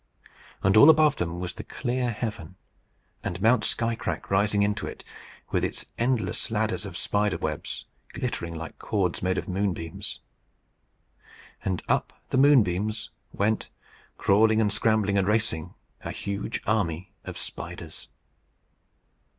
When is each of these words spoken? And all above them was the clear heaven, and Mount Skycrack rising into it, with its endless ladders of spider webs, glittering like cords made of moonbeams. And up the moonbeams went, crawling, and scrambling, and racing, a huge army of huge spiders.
And 0.63 0.75
all 0.75 0.89
above 0.89 1.17
them 1.17 1.39
was 1.39 1.53
the 1.53 1.63
clear 1.63 2.09
heaven, 2.09 2.55
and 3.23 3.39
Mount 3.39 3.63
Skycrack 3.63 4.31
rising 4.31 4.63
into 4.63 4.87
it, 4.87 5.03
with 5.51 5.63
its 5.63 5.85
endless 5.95 6.49
ladders 6.49 6.87
of 6.87 6.97
spider 6.97 7.37
webs, 7.37 7.85
glittering 8.11 8.55
like 8.55 8.79
cords 8.79 9.21
made 9.21 9.37
of 9.37 9.47
moonbeams. 9.47 10.21
And 11.63 11.83
up 11.87 12.13
the 12.29 12.39
moonbeams 12.39 13.11
went, 13.31 13.69
crawling, 14.17 14.59
and 14.59 14.73
scrambling, 14.73 15.19
and 15.19 15.27
racing, 15.27 15.75
a 16.03 16.09
huge 16.09 16.63
army 16.65 17.13
of 17.23 17.35
huge 17.35 17.45
spiders. 17.45 18.07